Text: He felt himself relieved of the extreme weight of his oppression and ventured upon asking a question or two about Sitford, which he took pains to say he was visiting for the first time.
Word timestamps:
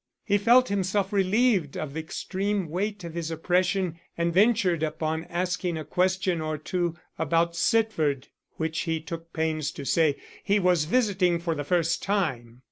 He 0.23 0.39
felt 0.39 0.69
himself 0.69 1.13
relieved 1.13 1.77
of 1.77 1.93
the 1.93 1.99
extreme 1.99 2.69
weight 2.71 3.03
of 3.03 3.13
his 3.13 3.29
oppression 3.29 3.99
and 4.17 4.33
ventured 4.33 4.81
upon 4.81 5.25
asking 5.25 5.77
a 5.77 5.85
question 5.85 6.41
or 6.41 6.57
two 6.57 6.95
about 7.19 7.55
Sitford, 7.55 8.27
which 8.57 8.79
he 8.79 8.99
took 8.99 9.31
pains 9.31 9.71
to 9.73 9.85
say 9.85 10.15
he 10.43 10.57
was 10.59 10.85
visiting 10.85 11.37
for 11.37 11.53
the 11.53 11.63
first 11.63 12.01
time. 12.01 12.59